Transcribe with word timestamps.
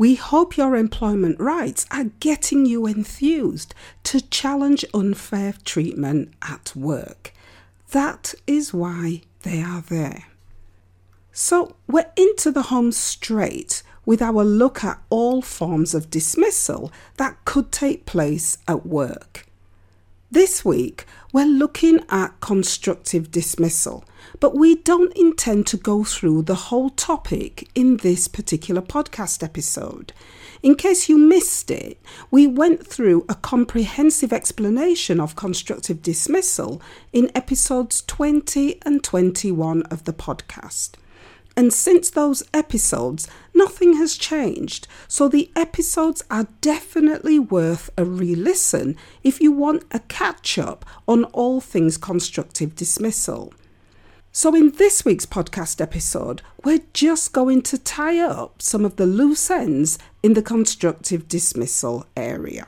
We 0.00 0.14
hope 0.14 0.56
your 0.56 0.76
employment 0.76 1.38
rights 1.38 1.84
are 1.90 2.04
getting 2.20 2.64
you 2.64 2.86
enthused 2.86 3.74
to 4.04 4.22
challenge 4.22 4.82
unfair 4.94 5.52
treatment 5.62 6.32
at 6.40 6.74
work. 6.74 7.34
That 7.90 8.32
is 8.46 8.72
why 8.72 9.20
they 9.42 9.60
are 9.62 9.82
there. 9.82 10.24
So, 11.32 11.76
we're 11.86 12.10
into 12.16 12.50
the 12.50 12.72
home 12.72 12.92
straight 12.92 13.82
with 14.06 14.22
our 14.22 14.42
look 14.42 14.82
at 14.82 15.02
all 15.10 15.42
forms 15.42 15.92
of 15.92 16.08
dismissal 16.08 16.90
that 17.18 17.44
could 17.44 17.70
take 17.70 18.06
place 18.06 18.56
at 18.66 18.86
work. 18.86 19.49
This 20.32 20.64
week, 20.64 21.06
we're 21.32 21.44
looking 21.44 22.04
at 22.08 22.38
constructive 22.38 23.32
dismissal, 23.32 24.04
but 24.38 24.54
we 24.54 24.76
don't 24.76 25.12
intend 25.16 25.66
to 25.66 25.76
go 25.76 26.04
through 26.04 26.42
the 26.42 26.54
whole 26.54 26.90
topic 26.90 27.68
in 27.74 27.96
this 27.96 28.28
particular 28.28 28.80
podcast 28.80 29.42
episode. 29.42 30.12
In 30.62 30.76
case 30.76 31.08
you 31.08 31.18
missed 31.18 31.68
it, 31.72 32.00
we 32.30 32.46
went 32.46 32.86
through 32.86 33.26
a 33.28 33.34
comprehensive 33.34 34.32
explanation 34.32 35.18
of 35.18 35.34
constructive 35.34 36.00
dismissal 36.00 36.80
in 37.12 37.32
episodes 37.34 38.00
20 38.02 38.80
and 38.82 39.02
21 39.02 39.82
of 39.82 40.04
the 40.04 40.12
podcast. 40.12 40.90
And 41.60 41.74
since 41.74 42.08
those 42.08 42.42
episodes, 42.54 43.28
nothing 43.52 43.98
has 43.98 44.16
changed. 44.16 44.88
So 45.08 45.28
the 45.28 45.50
episodes 45.54 46.24
are 46.30 46.48
definitely 46.62 47.38
worth 47.38 47.90
a 47.98 48.04
re 48.06 48.34
listen 48.34 48.96
if 49.22 49.42
you 49.42 49.52
want 49.52 49.84
a 49.90 49.98
catch 49.98 50.56
up 50.56 50.86
on 51.06 51.24
all 51.24 51.60
things 51.60 51.98
constructive 51.98 52.74
dismissal. 52.74 53.52
So, 54.32 54.54
in 54.54 54.70
this 54.70 55.04
week's 55.04 55.26
podcast 55.26 55.82
episode, 55.82 56.40
we're 56.64 56.86
just 56.94 57.34
going 57.34 57.60
to 57.64 57.76
tie 57.76 58.20
up 58.20 58.62
some 58.62 58.86
of 58.86 58.96
the 58.96 59.04
loose 59.04 59.50
ends 59.50 59.98
in 60.22 60.32
the 60.32 60.40
constructive 60.40 61.28
dismissal 61.28 62.06
area. 62.16 62.64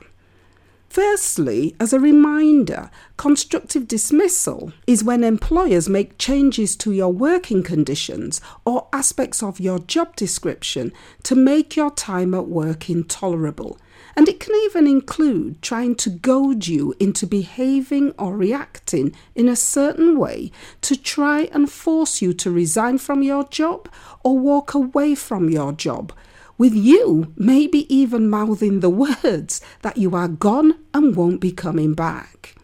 Firstly, 0.93 1.75
as 1.79 1.91
a 1.91 1.99
reminder, 1.99 2.91
constructive 3.17 3.87
dismissal 3.87 4.73
is 4.85 5.03
when 5.03 5.23
employers 5.23 5.89
make 5.89 6.19
changes 6.19 6.75
to 6.75 6.91
your 6.91 7.11
working 7.11 7.63
conditions 7.63 8.39
or 8.63 8.89
aspects 8.93 9.41
of 9.41 9.59
your 9.59 9.79
job 9.79 10.15
description 10.15 10.93
to 11.23 11.33
make 11.33 11.75
your 11.75 11.89
time 11.89 12.35
at 12.35 12.47
work 12.47 12.91
intolerable. 12.91 13.79
And 14.15 14.29
it 14.29 14.39
can 14.39 14.53
even 14.65 14.85
include 14.85 15.63
trying 15.63 15.95
to 15.95 16.11
goad 16.11 16.67
you 16.67 16.93
into 16.99 17.25
behaving 17.25 18.11
or 18.19 18.37
reacting 18.37 19.15
in 19.33 19.49
a 19.49 19.55
certain 19.55 20.19
way 20.19 20.51
to 20.81 20.95
try 20.95 21.49
and 21.51 21.71
force 21.71 22.21
you 22.21 22.33
to 22.33 22.51
resign 22.51 22.99
from 22.99 23.23
your 23.23 23.45
job 23.45 23.89
or 24.23 24.37
walk 24.37 24.75
away 24.75 25.15
from 25.15 25.49
your 25.49 25.71
job 25.71 26.13
with 26.57 26.73
you 26.73 27.33
maybe 27.35 27.93
even 27.93 28.29
mouthing 28.29 28.79
the 28.79 28.89
words 28.89 29.61
that 29.81 29.97
you 29.97 30.15
are 30.15 30.27
gone 30.27 30.75
and 30.93 31.15
won't 31.15 31.41
be 31.41 31.51
coming 31.51 31.93
back. 31.93 32.55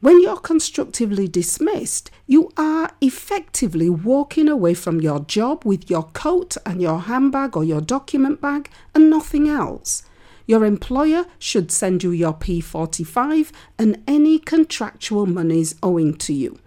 When 0.00 0.20
you're 0.20 0.38
constructively 0.38 1.28
dismissed, 1.28 2.10
you 2.26 2.50
are 2.56 2.90
effectively 3.00 3.88
walking 3.88 4.48
away 4.48 4.74
from 4.74 5.00
your 5.00 5.20
job 5.20 5.64
with 5.64 5.88
your 5.88 6.04
coat 6.12 6.56
and 6.66 6.82
your 6.82 7.02
handbag 7.02 7.56
or 7.56 7.62
your 7.62 7.80
document 7.80 8.40
bag 8.40 8.68
and 8.96 9.08
nothing 9.08 9.48
else. 9.48 10.02
Your 10.44 10.64
employer 10.64 11.26
should 11.38 11.70
send 11.70 12.02
you 12.02 12.10
your 12.10 12.34
P45 12.34 13.52
and 13.78 14.02
any 14.08 14.40
contractual 14.40 15.26
monies 15.26 15.76
owing 15.84 16.14
to 16.18 16.32
you. 16.32 16.58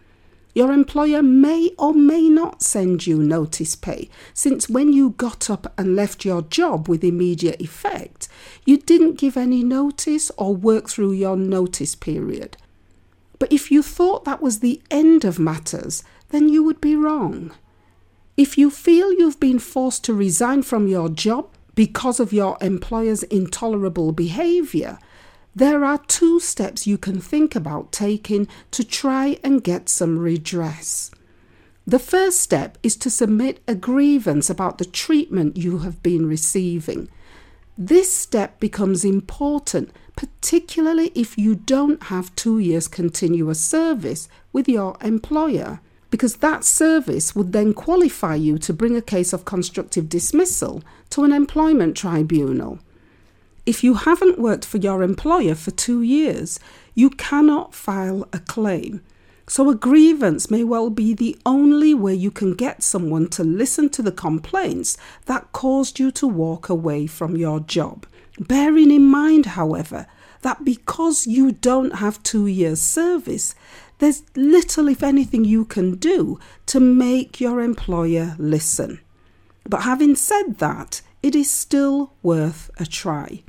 Your 0.55 0.71
employer 0.71 1.21
may 1.21 1.71
or 1.77 1.93
may 1.93 2.29
not 2.29 2.63
send 2.63 3.05
you 3.05 3.21
notice 3.21 3.75
pay, 3.75 4.09
since 4.33 4.69
when 4.69 4.93
you 4.93 5.09
got 5.09 5.49
up 5.49 5.73
and 5.77 5.97
left 5.97 6.23
your 6.23 6.43
job 6.43 6.87
with 6.87 7.03
immediate 7.03 7.59
effect, 7.59 8.29
you 8.65 8.77
didn't 8.77 9.19
give 9.19 9.35
any 9.35 9.63
notice 9.63 10.31
or 10.37 10.55
work 10.55 10.89
through 10.89 11.11
your 11.11 11.35
notice 11.35 11.93
period. 11.93 12.55
But 13.37 13.51
if 13.51 13.69
you 13.69 13.83
thought 13.83 14.23
that 14.23 14.41
was 14.41 14.59
the 14.61 14.81
end 14.89 15.25
of 15.25 15.37
matters, 15.37 16.05
then 16.29 16.47
you 16.47 16.63
would 16.63 16.79
be 16.79 16.95
wrong. 16.95 17.51
If 18.37 18.57
you 18.57 18.69
feel 18.69 19.11
you've 19.11 19.41
been 19.41 19.59
forced 19.59 20.05
to 20.05 20.13
resign 20.13 20.63
from 20.63 20.87
your 20.87 21.09
job 21.09 21.49
because 21.75 22.21
of 22.21 22.31
your 22.31 22.57
employer's 22.61 23.23
intolerable 23.23 24.13
behaviour, 24.13 24.99
there 25.55 25.85
are 25.85 25.99
two 25.99 26.39
steps 26.41 26.85
you 26.85 26.97
can 26.97 27.21
think 27.21 27.55
about 27.55 27.93
taking 27.93 28.45
to 28.71 28.83
try 28.83 29.39
and 29.41 29.63
get 29.63 29.87
some 29.87 30.19
redress. 30.19 31.11
The 31.87 31.99
first 31.99 32.41
step 32.41 32.77
is 32.83 32.97
to 32.97 33.09
submit 33.09 33.61
a 33.65 33.73
grievance 33.73 34.49
about 34.49 34.79
the 34.79 34.85
treatment 34.85 35.55
you 35.55 35.79
have 35.79 36.03
been 36.03 36.25
receiving. 36.25 37.07
This 37.77 38.13
step 38.13 38.59
becomes 38.59 39.05
important, 39.05 39.91
particularly 40.17 41.11
if 41.15 41.37
you 41.37 41.55
don't 41.55 42.03
have 42.03 42.35
two 42.35 42.59
years 42.59 42.87
continuous 42.89 43.61
service 43.61 44.27
with 44.51 44.67
your 44.67 44.97
employer, 45.01 45.79
because 46.09 46.37
that 46.37 46.65
service 46.65 47.35
would 47.35 47.53
then 47.53 47.73
qualify 47.73 48.35
you 48.35 48.57
to 48.57 48.73
bring 48.73 48.97
a 48.97 49.01
case 49.01 49.31
of 49.31 49.45
constructive 49.45 50.09
dismissal 50.09 50.83
to 51.11 51.23
an 51.23 51.31
employment 51.31 51.95
tribunal. 51.95 52.79
If 53.65 53.83
you 53.83 53.95
haven't 53.95 54.37
worked 54.37 54.63
for 54.63 54.77
your 54.77 55.01
employer 55.01 55.55
for 55.55 55.71
two 55.71 56.03
years, 56.03 56.59
you 56.93 57.09
cannot 57.09 57.73
file 57.73 58.27
a 58.31 58.37
claim. 58.37 59.01
So, 59.47 59.69
a 59.69 59.75
grievance 59.75 60.51
may 60.51 60.63
well 60.63 60.91
be 60.91 61.15
the 61.15 61.35
only 61.47 61.93
way 61.95 62.13
you 62.13 62.29
can 62.29 62.53
get 62.53 62.83
someone 62.83 63.27
to 63.29 63.43
listen 63.43 63.89
to 63.89 64.03
the 64.03 64.11
complaints 64.11 64.97
that 65.25 65.51
caused 65.51 65.99
you 65.99 66.11
to 66.11 66.27
walk 66.27 66.69
away 66.69 67.07
from 67.07 67.35
your 67.35 67.59
job. 67.59 68.05
Bearing 68.39 68.91
in 68.91 69.05
mind, 69.05 69.47
however, 69.47 70.05
that 70.41 70.63
because 70.63 71.25
you 71.25 71.51
don't 71.51 71.95
have 71.95 72.21
two 72.21 72.45
years' 72.45 72.81
service, 72.81 73.55
there's 73.97 74.23
little, 74.35 74.87
if 74.87 75.01
anything, 75.01 75.43
you 75.43 75.65
can 75.65 75.95
do 75.95 76.39
to 76.67 76.79
make 76.79 77.41
your 77.41 77.61
employer 77.61 78.35
listen. 78.37 78.99
But 79.67 79.81
having 79.81 80.15
said 80.15 80.59
that, 80.59 81.01
it 81.23 81.35
is 81.35 81.49
still 81.49 82.13
worth 82.21 82.69
a 82.77 82.85
try. 82.85 83.41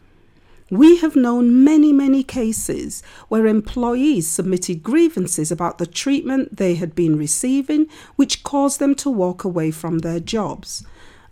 We 0.71 0.97
have 0.97 1.15
known 1.15 1.63
many, 1.63 1.93
many 1.93 2.25
cases 2.25 3.03
where 3.29 3.47
employees 3.47 4.27
submitted 4.27 4.83
grievances 4.83 5.53
about 5.53 5.79
the 5.79 5.87
treatment 5.87 6.57
they 6.57 6.75
had 6.75 6.97
been 6.97 7.17
receiving, 7.17 7.87
which 8.17 8.43
caused 8.43 8.81
them 8.81 8.97
to 8.97 9.11
walk 9.11 9.45
away 9.45 9.71
from 9.71 9.99
their 9.99 10.19
jobs. 10.19 10.85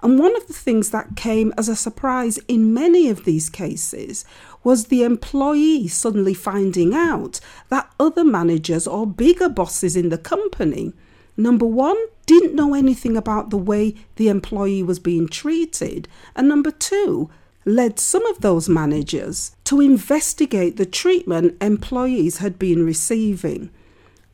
And 0.02 0.20
one 0.20 0.36
of 0.36 0.46
the 0.46 0.52
things 0.52 0.90
that 0.90 1.16
came 1.16 1.52
as 1.58 1.68
a 1.68 1.74
surprise 1.74 2.38
in 2.46 2.72
many 2.72 3.08
of 3.08 3.24
these 3.24 3.50
cases 3.50 4.24
was 4.62 4.86
the 4.86 5.02
employee 5.02 5.88
suddenly 5.88 6.34
finding 6.34 6.94
out 6.94 7.40
that 7.70 7.90
other 7.98 8.22
managers 8.22 8.86
or 8.86 9.04
bigger 9.04 9.48
bosses 9.48 9.96
in 9.96 10.10
the 10.10 10.18
company, 10.18 10.92
number 11.36 11.66
one, 11.66 11.96
didn't 12.26 12.54
know 12.54 12.74
anything 12.74 13.16
about 13.16 13.50
the 13.50 13.58
way 13.58 13.96
the 14.14 14.28
employee 14.28 14.82
was 14.82 15.00
being 15.00 15.26
treated, 15.26 16.06
and 16.36 16.48
number 16.48 16.70
two, 16.70 17.30
led 17.64 17.98
some 17.98 18.24
of 18.26 18.40
those 18.40 18.68
managers 18.68 19.56
to 19.64 19.80
investigate 19.80 20.76
the 20.76 20.86
treatment 20.86 21.56
employees 21.60 22.38
had 22.38 22.58
been 22.58 22.84
receiving. 22.84 23.70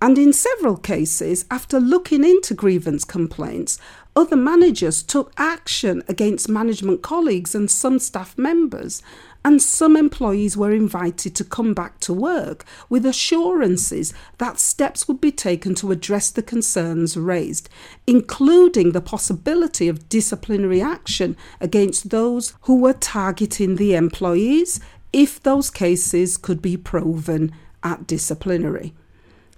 And 0.03 0.17
in 0.17 0.33
several 0.33 0.77
cases, 0.77 1.45
after 1.51 1.79
looking 1.79 2.25
into 2.25 2.55
grievance 2.55 3.05
complaints, 3.05 3.79
other 4.17 4.37
managers 4.37 5.03
took 5.03 5.33
action 5.37 6.03
against 6.09 6.49
management 6.49 7.03
colleagues 7.03 7.55
and 7.55 7.71
some 7.71 7.99
staff 7.99 8.37
members 8.37 9.03
and 9.45 9.63
some 9.63 9.97
employees 9.97 10.57
were 10.57 10.73
invited 10.73 11.35
to 11.35 11.45
come 11.45 11.73
back 11.75 11.99
to 12.01 12.13
work 12.13 12.65
with 12.89 13.07
assurances 13.07 14.13
that 14.39 14.61
steps 14.61 15.09
would 15.09 15.21
be 15.21 15.33
taken 15.33 15.75
to 15.77 15.93
address 15.93 16.31
the 16.31 16.43
concerns 16.43 17.17
raised, 17.17 17.69
including 18.07 18.93
the 18.93 19.01
possibility 19.01 19.89
of 19.89 20.09
disciplinary 20.09 20.83
action 20.83 21.37
against 21.61 22.11
those 22.11 22.55
who 22.63 22.77
were 22.77 22.93
targeting 22.93 23.77
the 23.77 23.95
employees 23.95 24.81
if 25.13 25.43
those 25.43 25.71
cases 25.71 26.37
could 26.37 26.61
be 26.61 26.77
proven 26.77 27.53
at 27.83 28.07
disciplinary. 28.07 28.95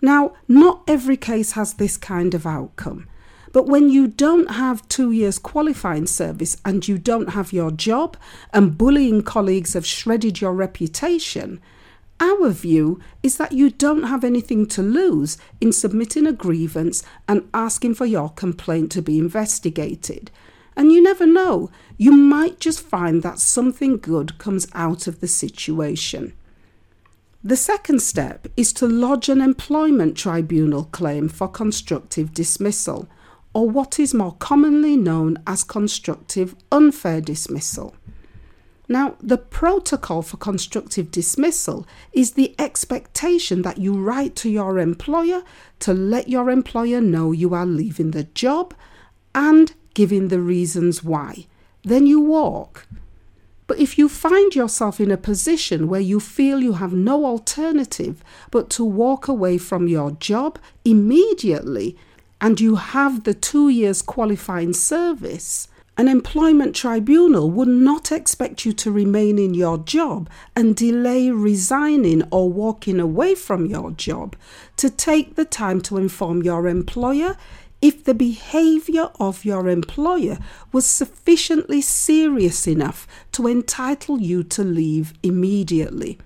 Now, 0.01 0.33
not 0.49 0.83
every 0.89 1.17
case 1.17 1.53
has 1.53 1.75
this 1.75 1.97
kind 1.97 2.35
of 2.35 2.47
outcome. 2.47 3.09
But 3.53 3.67
when 3.67 3.91
you 3.91 4.09
don't 4.09 4.51
have 4.53 4.89
two 4.89 5.13
years 5.13 5.39
qualifying 5.39 6.07
service 6.07 6.57
and 6.65 6.87
you 6.89 6.97
don't 6.97 7.31
have 7.31 7.53
your 7.53 7.71
job, 7.71 8.17
and 8.53 8.79
bullying 8.79 9.23
colleagues 9.23 9.75
have 9.75 9.87
shredded 9.87 10.41
your 10.41 10.55
reputation, 10.55 11.61
our 12.19 12.51
view 12.51 13.01
is 13.23 13.37
that 13.37 13.53
you 13.53 13.69
don't 13.69 14.05
have 14.05 14.25
anything 14.25 14.67
to 14.67 14.83
lose 14.83 15.37
in 15.61 15.73
submitting 15.73 16.27
a 16.27 16.33
grievance 16.33 17.03
and 17.29 17.49
asking 17.53 17.95
for 17.95 18.07
your 18.07 18.31
complaint 18.31 18.93
to 18.93 19.03
be 19.03 19.19
investigated. 19.19 20.31
And 20.77 20.93
you 20.93 21.03
never 21.03 21.27
know, 21.27 21.71
you 21.99 22.13
might 22.13 22.59
just 22.61 22.81
find 22.81 23.23
that 23.23 23.39
something 23.39 23.99
good 23.99 24.39
comes 24.39 24.67
out 24.73 25.07
of 25.07 25.21
the 25.21 25.29
situation. 25.29 26.33
The 27.45 27.57
second 27.57 28.01
step 28.01 28.47
is 28.57 28.73
to 28.75 28.87
lodge 28.87 29.29
an 29.29 29.41
employment 29.41 30.17
tribunal 30.17 30.85
claim 30.85 31.29
for 31.29 31.49
constructive 31.49 32.33
dismissal, 32.33 33.09
or 33.55 33.69
what 33.69 33.99
is 33.99 34.15
more 34.15 34.35
commonly 34.39 34.97
known 34.97 35.39
as 35.47 35.65
constructive 35.65 36.55
unfair 36.71 37.21
dismissal. 37.21 37.95
Now, 38.89 39.17
the 39.23 39.39
protocol 39.39 40.23
for 40.23 40.37
constructive 40.37 41.11
dismissal 41.11 41.87
is 42.13 42.33
the 42.33 42.55
expectation 42.59 43.63
that 43.63 43.79
you 43.79 43.95
write 43.95 44.37
to 44.37 44.51
your 44.51 44.79
employer 44.79 45.43
to 45.81 45.95
let 45.95 46.29
your 46.29 46.51
employer 46.51 47.01
know 47.01 47.33
you 47.33 47.55
are 47.55 47.67
leaving 47.67 48.11
the 48.11 48.25
job 48.25 48.75
and 49.35 49.73
giving 49.95 50.29
the 50.29 50.41
reasons 50.41 51.03
why. 51.03 51.47
Then 51.85 52.07
you 52.07 52.21
walk. 52.21 52.87
But 53.67 53.79
if 53.79 53.97
you 53.97 54.09
find 54.09 54.55
yourself 54.55 55.01
in 55.01 55.11
a 55.11 55.17
position 55.17 55.89
where 55.89 56.01
you 56.01 56.21
feel 56.21 56.61
you 56.61 56.75
have 56.75 56.93
no 56.93 57.25
alternative 57.25 58.23
but 58.51 58.69
to 58.71 58.85
walk 58.85 59.29
away 59.29 59.57
from 59.57 59.89
your 59.89 60.11
job 60.11 60.59
immediately 60.85 61.97
and 62.43 62.61
you 62.61 62.75
have 62.75 63.23
the 63.23 63.33
two 63.33 63.69
years 63.69 64.03
qualifying 64.03 64.73
service, 64.73 65.69
an 65.97 66.09
employment 66.09 66.75
tribunal 66.75 67.49
would 67.49 67.69
not 67.69 68.11
expect 68.11 68.67
you 68.67 68.73
to 68.73 68.91
remain 68.91 69.39
in 69.39 69.55
your 69.55 69.79
job 69.79 70.29
and 70.57 70.75
delay 70.75 71.31
resigning 71.31 72.25
or 72.33 72.51
walking 72.51 72.99
away 72.99 73.37
from 73.37 73.67
your 73.67 73.93
job 73.93 74.35
to 74.77 74.91
take 74.91 75.37
the 75.37 75.45
time 75.45 75.81
to 75.81 75.97
inform 75.97 76.43
your 76.43 76.67
employer 76.67 77.37
if 77.81 78.03
the 78.03 78.15
behaviour 78.15 79.11
of 79.21 79.45
your 79.45 79.69
employer 79.69 80.39
was 80.73 80.85
sufficiently 80.85 81.81
serious 81.81 82.67
enough 82.67 83.07
to 83.31 83.47
entitle 83.47 84.21
you 84.21 84.43
to 84.43 84.65
leave 84.65 85.13
immediately. 85.23 86.19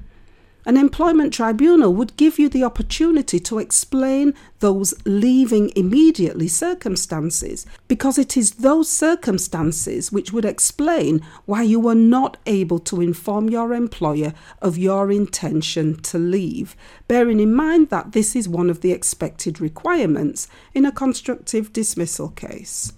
An 0.67 0.77
employment 0.77 1.33
tribunal 1.33 1.95
would 1.95 2.17
give 2.17 2.41
you 2.41 2.49
the 2.49 2.65
opportunity 2.65 3.39
to 3.39 3.61
explain 3.61 4.35
those 4.59 4.95
leaving 5.05 5.71
immediately 5.77 6.49
circumstances 6.49 7.65
because 7.87 8.19
it 8.19 8.37
is 8.37 8.51
those 8.51 8.89
circumstances 8.89 10.11
which 10.11 10.33
would 10.33 10.45
explain 10.45 11.23
why 11.45 11.63
you 11.63 11.79
were 11.79 11.95
not 11.95 12.37
able 12.47 12.81
to 12.81 13.01
inform 13.01 13.49
your 13.49 13.73
employer 13.73 14.35
of 14.61 14.77
your 14.77 15.13
intention 15.13 16.03
to 16.03 16.19
leave, 16.19 16.75
bearing 17.07 17.39
in 17.39 17.55
mind 17.55 17.91
that 17.91 18.11
this 18.11 18.35
is 18.35 18.49
one 18.49 18.69
of 18.69 18.81
the 18.81 18.91
expected 18.91 19.61
requirements 19.61 20.49
in 20.75 20.85
a 20.85 20.91
constructive 20.91 21.73
dismissal 21.73 22.31
case. 22.31 22.93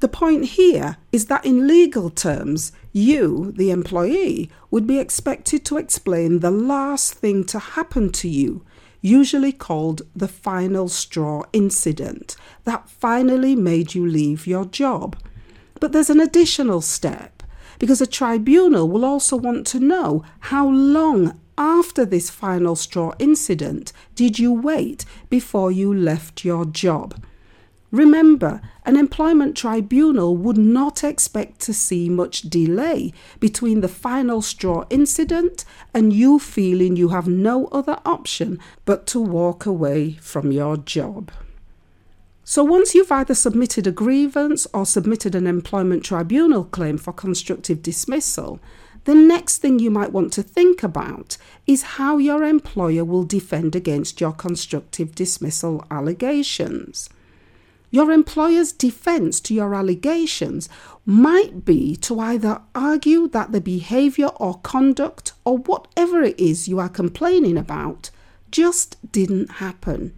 The 0.00 0.08
point 0.08 0.44
here 0.44 0.96
is 1.10 1.26
that 1.26 1.44
in 1.44 1.66
legal 1.66 2.08
terms, 2.08 2.70
you, 2.92 3.52
the 3.56 3.70
employee, 3.70 4.50
would 4.70 4.86
be 4.86 4.98
expected 5.00 5.64
to 5.64 5.76
explain 5.76 6.38
the 6.38 6.52
last 6.52 7.14
thing 7.14 7.44
to 7.46 7.58
happen 7.58 8.12
to 8.12 8.28
you, 8.28 8.64
usually 9.00 9.52
called 9.52 10.02
the 10.14 10.28
final 10.28 10.88
straw 10.88 11.42
incident, 11.52 12.36
that 12.64 12.88
finally 12.88 13.56
made 13.56 13.94
you 13.94 14.06
leave 14.06 14.46
your 14.46 14.66
job. 14.66 15.16
But 15.80 15.92
there's 15.92 16.10
an 16.10 16.20
additional 16.20 16.80
step, 16.80 17.42
because 17.80 18.00
a 18.00 18.06
tribunal 18.06 18.88
will 18.88 19.04
also 19.04 19.36
want 19.36 19.66
to 19.68 19.80
know 19.80 20.24
how 20.40 20.68
long 20.68 21.40
after 21.56 22.04
this 22.04 22.30
final 22.30 22.76
straw 22.76 23.12
incident 23.18 23.92
did 24.14 24.38
you 24.38 24.52
wait 24.52 25.04
before 25.28 25.72
you 25.72 25.92
left 25.92 26.44
your 26.44 26.64
job. 26.64 27.20
Remember, 27.90 28.60
an 28.84 28.98
employment 28.98 29.56
tribunal 29.56 30.36
would 30.36 30.58
not 30.58 31.02
expect 31.02 31.60
to 31.60 31.72
see 31.72 32.10
much 32.10 32.42
delay 32.42 33.14
between 33.40 33.80
the 33.80 33.88
final 33.88 34.42
straw 34.42 34.84
incident 34.90 35.64
and 35.94 36.12
you 36.12 36.38
feeling 36.38 36.96
you 36.96 37.08
have 37.08 37.26
no 37.26 37.66
other 37.68 37.98
option 38.04 38.58
but 38.84 39.06
to 39.06 39.20
walk 39.20 39.64
away 39.64 40.12
from 40.20 40.52
your 40.52 40.76
job. 40.76 41.30
So, 42.44 42.62
once 42.62 42.94
you've 42.94 43.12
either 43.12 43.34
submitted 43.34 43.86
a 43.86 43.92
grievance 43.92 44.66
or 44.74 44.84
submitted 44.84 45.34
an 45.34 45.46
employment 45.46 46.04
tribunal 46.04 46.64
claim 46.64 46.98
for 46.98 47.12
constructive 47.12 47.82
dismissal, 47.82 48.60
the 49.04 49.14
next 49.14 49.58
thing 49.58 49.78
you 49.78 49.90
might 49.90 50.12
want 50.12 50.34
to 50.34 50.42
think 50.42 50.82
about 50.82 51.38
is 51.66 51.96
how 51.96 52.18
your 52.18 52.44
employer 52.44 53.04
will 53.04 53.24
defend 53.24 53.74
against 53.74 54.20
your 54.20 54.32
constructive 54.32 55.14
dismissal 55.14 55.86
allegations. 55.90 57.08
Your 57.90 58.10
employer's 58.12 58.72
defense 58.72 59.40
to 59.40 59.54
your 59.54 59.74
allegations 59.74 60.68
might 61.06 61.64
be 61.64 61.96
to 61.96 62.20
either 62.20 62.60
argue 62.74 63.28
that 63.28 63.52
the 63.52 63.60
behavior 63.60 64.28
or 64.36 64.60
conduct 64.60 65.32
or 65.44 65.58
whatever 65.58 66.22
it 66.22 66.38
is 66.38 66.68
you 66.68 66.78
are 66.78 66.90
complaining 66.90 67.56
about 67.56 68.10
just 68.50 68.96
didn't 69.10 69.52
happen, 69.52 70.14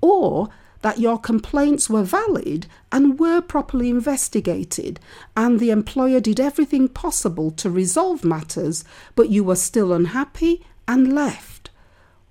or 0.00 0.48
that 0.80 0.98
your 0.98 1.18
complaints 1.18 1.88
were 1.88 2.02
valid 2.02 2.66
and 2.90 3.18
were 3.18 3.40
properly 3.40 3.88
investigated, 3.88 4.98
and 5.36 5.60
the 5.60 5.70
employer 5.70 6.18
did 6.18 6.40
everything 6.40 6.88
possible 6.88 7.50
to 7.50 7.70
resolve 7.70 8.24
matters, 8.24 8.84
but 9.14 9.30
you 9.30 9.44
were 9.44 9.56
still 9.56 9.92
unhappy 9.92 10.64
and 10.88 11.12
left. 11.12 11.70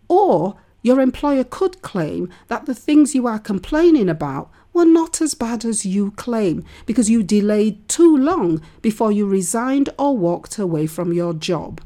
Or 0.08 0.58
your 0.82 1.00
employer 1.00 1.44
could 1.44 1.82
claim 1.82 2.30
that 2.48 2.66
the 2.66 2.76
things 2.76 3.16
you 3.16 3.26
are 3.28 3.40
complaining 3.40 4.10
about 4.10 4.52
were 4.74 4.86
not 4.86 5.22
as 5.22 5.34
bad 5.34 5.66
as 5.66 5.86
you 5.86 6.12
claim 6.12 6.64
because 6.86 7.10
you 7.10 7.24
delayed 7.24 7.88
too 7.88 8.16
long 8.16 8.62
before 8.82 9.12
you 9.12 9.26
resigned 9.26 9.90
or 9.98 10.18
walked 10.18 10.58
away 10.58 10.88
from 10.88 11.14
your 11.14 11.34
job. 11.34 11.82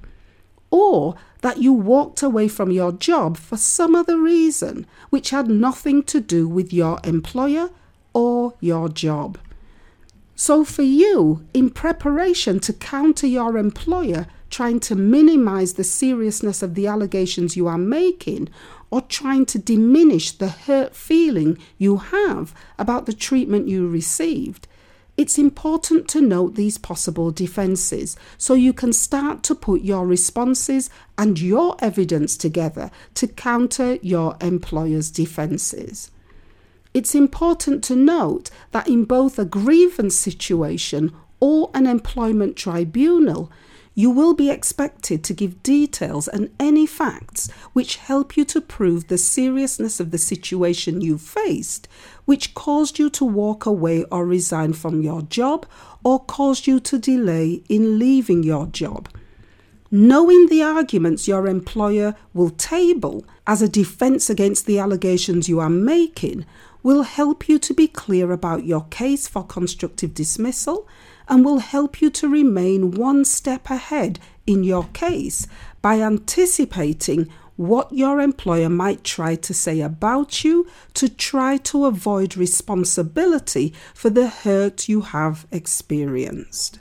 Or 0.72 1.16
that 1.42 1.58
you 1.58 1.74
walked 1.74 2.22
away 2.24 2.48
from 2.48 2.72
your 2.72 2.92
job 2.92 3.38
for 3.38 3.58
some 3.58 3.96
other 3.96 4.18
reason 4.18 4.86
which 5.10 5.30
had 5.30 5.48
nothing 5.48 6.04
to 6.04 6.20
do 6.20 6.48
with 6.48 6.74
your 6.74 7.00
employer 7.04 7.70
or 8.14 8.54
your 8.60 8.90
job. 8.90 9.38
So, 10.36 10.66
for 10.66 10.82
you, 10.82 11.46
in 11.54 11.70
preparation 11.70 12.60
to 12.62 12.74
counter 12.74 13.26
your 13.28 13.58
employer 13.58 14.28
trying 14.50 14.80
to 14.80 14.96
minimize 14.96 15.74
the 15.74 15.84
seriousness 15.84 16.62
of 16.62 16.76
the 16.76 16.88
allegations 16.88 17.56
you 17.56 17.68
are 17.68 17.78
making 17.78 18.50
or 18.96 19.02
trying 19.02 19.46
to 19.46 19.60
diminish 19.60 20.32
the 20.32 20.48
hurt 20.48 20.96
feeling 20.96 21.58
you 21.78 21.98
have 21.98 22.56
about 22.80 23.06
the 23.06 23.12
treatment 23.12 23.68
you 23.68 23.86
received, 23.86 24.70
it's 25.18 25.38
important 25.38 26.08
to 26.08 26.22
note 26.22 26.56
these 26.56 26.78
possible 26.78 27.30
defences 27.30 28.16
so 28.38 28.54
you 28.54 28.72
can 28.72 28.94
start 28.94 29.44
to 29.44 29.54
put 29.54 29.82
your 29.82 30.08
responses 30.08 30.90
and 31.18 31.42
your 31.42 31.76
evidence 31.80 32.38
together 32.38 32.90
to 33.16 33.28
counter 33.28 33.96
your 33.96 34.38
employer's 34.40 35.12
defences. 35.12 36.10
It's 36.94 37.14
important 37.14 37.84
to 37.86 37.98
note 37.98 38.50
that 38.72 38.88
in 38.88 39.04
both 39.04 39.38
a 39.38 39.44
grievance 39.44 40.16
situation 40.16 41.14
or 41.42 41.70
an 41.74 41.86
employment 41.86 42.56
tribunal, 42.56 43.52
you 43.96 44.10
will 44.10 44.34
be 44.34 44.52
expected 44.52 45.24
to 45.24 45.34
give 45.34 45.64
details 45.64 46.28
and 46.28 46.54
any 46.60 46.86
facts 46.86 47.50
which 47.72 47.96
help 47.96 48.36
you 48.36 48.44
to 48.44 48.60
prove 48.60 49.08
the 49.08 49.18
seriousness 49.18 50.02
of 50.02 50.12
the 50.12 50.18
situation 50.18 51.00
you 51.00 51.18
faced, 51.18 51.88
which 52.26 52.54
caused 52.54 53.00
you 53.00 53.10
to 53.10 53.24
walk 53.24 53.66
away 53.66 54.04
or 54.12 54.26
resign 54.26 54.74
from 54.74 55.02
your 55.02 55.22
job 55.24 55.66
or 56.04 56.20
caused 56.20 56.68
you 56.68 56.80
to 56.82 57.00
delay 57.00 57.64
in 57.70 57.98
leaving 57.98 58.44
your 58.44 58.68
job. 58.68 59.08
Knowing 59.90 60.48
the 60.48 60.62
arguments 60.62 61.26
your 61.26 61.48
employer 61.48 62.16
will 62.34 62.50
table 62.50 63.26
as 63.48 63.62
a 63.62 63.70
defense 63.70 64.30
against 64.30 64.66
the 64.66 64.78
allegations 64.78 65.48
you 65.48 65.60
are 65.60 65.70
making 65.70 66.46
will 66.84 67.04
help 67.04 67.48
you 67.48 67.58
to 67.58 67.74
be 67.74 67.88
clear 67.88 68.32
about 68.32 68.66
your 68.66 68.86
case 68.90 69.26
for 69.26 69.46
constructive 69.46 70.14
dismissal 70.14 70.86
and 71.28 71.44
will 71.44 71.60
help 71.60 72.02
you 72.02 72.10
to 72.10 72.28
remain 72.30 72.92
one 72.92 73.26
step 73.26 73.70
ahead 73.70 74.20
in 74.46 74.64
your 74.64 74.86
case 74.94 75.48
by 75.82 76.02
anticipating 76.02 77.30
what 77.56 77.92
your 77.92 78.20
employer 78.20 78.70
might 78.70 79.04
try 79.04 79.36
to 79.36 79.54
say 79.54 79.80
about 79.80 80.44
you 80.44 80.68
to 80.94 81.08
try 81.08 81.58
to 81.58 81.86
avoid 81.86 82.36
responsibility 82.36 83.74
for 83.94 84.10
the 84.10 84.28
hurt 84.28 84.90
you 84.90 85.02
have 85.02 85.48
experienced. 85.52 86.80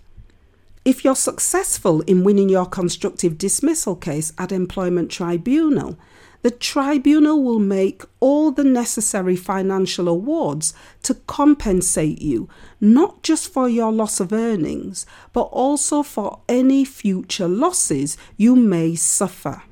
If 0.84 1.04
you're 1.04 1.14
successful 1.14 2.02
in 2.02 2.24
winning 2.24 2.48
your 2.48 2.66
constructive 2.66 3.38
dismissal 3.38 3.96
case 3.96 4.32
at 4.36 4.52
employment 4.52 5.10
tribunal, 5.10 5.96
the 6.44 6.50
tribunal 6.50 7.42
will 7.42 7.58
make 7.58 8.02
all 8.20 8.50
the 8.50 8.62
necessary 8.62 9.34
financial 9.34 10.06
awards 10.08 10.74
to 11.02 11.14
compensate 11.14 12.20
you, 12.20 12.50
not 12.82 13.22
just 13.22 13.50
for 13.50 13.66
your 13.66 13.90
loss 13.90 14.20
of 14.20 14.30
earnings, 14.30 15.06
but 15.32 15.44
also 15.44 16.02
for 16.02 16.40
any 16.46 16.84
future 16.84 17.48
losses 17.48 18.18
you 18.36 18.54
may 18.54 18.94
suffer. 18.94 19.62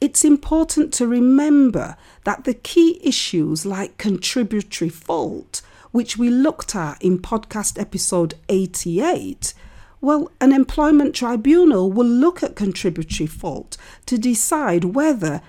It's 0.00 0.24
important 0.24 0.92
to 0.94 1.06
remember 1.06 1.96
that 2.24 2.42
the 2.42 2.54
key 2.54 2.98
issues 3.04 3.64
like 3.64 3.96
contributory 3.96 4.88
fault, 4.88 5.62
which 5.92 6.18
we 6.18 6.30
looked 6.30 6.74
at 6.74 7.00
in 7.00 7.20
podcast 7.20 7.80
episode 7.80 8.34
88, 8.48 9.54
well, 10.00 10.32
an 10.40 10.52
employment 10.52 11.14
tribunal 11.14 11.92
will 11.92 12.08
look 12.08 12.42
at 12.42 12.56
contributory 12.56 13.28
fault 13.28 13.76
to 14.06 14.18
decide 14.18 14.82
whether 14.96 15.40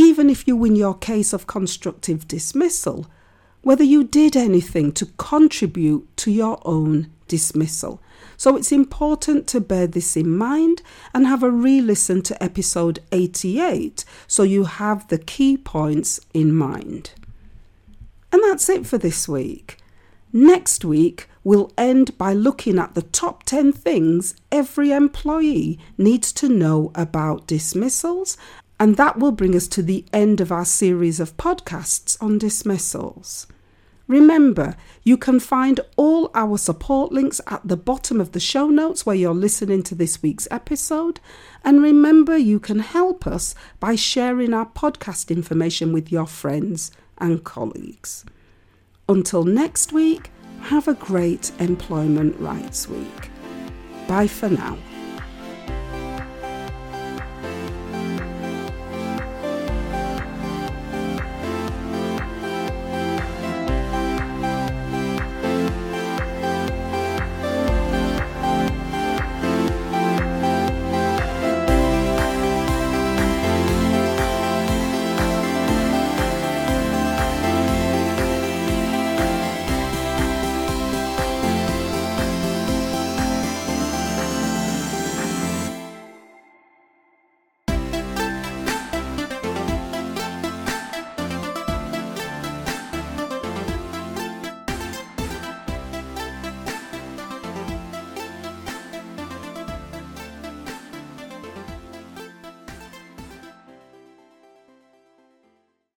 even 0.00 0.30
if 0.30 0.48
you 0.48 0.56
win 0.56 0.74
your 0.74 0.94
case 0.94 1.34
of 1.34 1.46
constructive 1.46 2.26
dismissal, 2.26 3.06
whether 3.60 3.84
you 3.84 4.02
did 4.02 4.34
anything 4.34 4.92
to 4.92 5.04
contribute 5.18 6.08
to 6.16 6.30
your 6.30 6.58
own 6.64 7.10
dismissal. 7.28 8.00
So 8.38 8.56
it's 8.56 8.72
important 8.72 9.46
to 9.48 9.60
bear 9.60 9.86
this 9.86 10.16
in 10.16 10.34
mind 10.34 10.80
and 11.12 11.26
have 11.26 11.42
a 11.42 11.50
re 11.50 11.82
listen 11.82 12.22
to 12.22 12.42
episode 12.42 13.00
88 13.12 14.06
so 14.26 14.42
you 14.42 14.64
have 14.64 15.06
the 15.08 15.18
key 15.18 15.58
points 15.58 16.18
in 16.32 16.54
mind. 16.54 17.10
And 18.32 18.42
that's 18.44 18.70
it 18.70 18.86
for 18.86 18.96
this 18.96 19.28
week. 19.28 19.76
Next 20.32 20.82
week, 20.82 21.28
we'll 21.44 21.72
end 21.76 22.16
by 22.16 22.32
looking 22.32 22.78
at 22.78 22.94
the 22.94 23.02
top 23.02 23.42
10 23.42 23.72
things 23.72 24.34
every 24.50 24.92
employee 24.92 25.78
needs 25.98 26.32
to 26.34 26.48
know 26.48 26.90
about 26.94 27.46
dismissals 27.46 28.38
and 28.80 28.96
that 28.96 29.18
will 29.18 29.30
bring 29.30 29.54
us 29.54 29.68
to 29.68 29.82
the 29.82 30.06
end 30.10 30.40
of 30.40 30.50
our 30.50 30.64
series 30.64 31.20
of 31.20 31.36
podcasts 31.36 32.16
on 32.20 32.38
dismissals. 32.38 33.46
Remember, 34.08 34.74
you 35.04 35.16
can 35.16 35.38
find 35.38 35.78
all 35.96 36.30
our 36.34 36.58
support 36.58 37.12
links 37.12 37.40
at 37.46 37.60
the 37.62 37.76
bottom 37.76 38.20
of 38.20 38.32
the 38.32 38.40
show 38.40 38.68
notes 38.68 39.06
where 39.06 39.14
you're 39.14 39.34
listening 39.34 39.84
to 39.84 39.94
this 39.94 40.20
week's 40.22 40.48
episode. 40.50 41.20
And 41.62 41.80
remember, 41.82 42.36
you 42.36 42.58
can 42.58 42.80
help 42.80 43.26
us 43.26 43.54
by 43.78 43.94
sharing 43.94 44.52
our 44.52 44.66
podcast 44.66 45.30
information 45.30 45.92
with 45.92 46.10
your 46.10 46.26
friends 46.26 46.90
and 47.18 47.44
colleagues. 47.44 48.24
Until 49.08 49.44
next 49.44 49.92
week, 49.92 50.30
have 50.62 50.88
a 50.88 50.94
great 50.94 51.52
Employment 51.60 52.34
Rights 52.40 52.88
Week. 52.88 53.30
Bye 54.08 54.26
for 54.26 54.48
now. 54.48 54.76